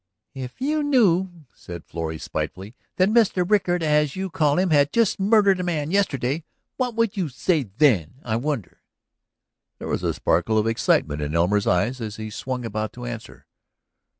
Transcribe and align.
"If 0.33 0.59
you 0.59 0.81
knew," 0.81 1.45
said 1.53 1.85
Florrie 1.85 2.17
spitefully, 2.17 2.73
"that 2.95 3.07
Mr. 3.09 3.47
Rickard 3.47 3.83
as 3.83 4.15
you 4.15 4.31
call 4.31 4.57
him 4.57 4.71
had 4.71 4.91
just 4.91 5.19
murdered 5.19 5.59
a 5.59 5.63
man 5.63 5.91
yesterday, 5.91 6.43
what 6.77 6.95
would 6.95 7.15
you 7.15 7.29
say 7.29 7.69
then, 7.77 8.15
I 8.23 8.37
wonder?" 8.37 8.81
There 9.77 9.87
was 9.87 10.01
a 10.01 10.15
sparkle 10.15 10.57
of 10.57 10.65
excitement 10.65 11.21
in 11.21 11.35
Elmer's 11.35 11.67
eyes 11.67 12.01
as 12.01 12.15
he 12.15 12.31
swung 12.31 12.65
about 12.65 12.93
to 12.93 13.05
answer. 13.05 13.45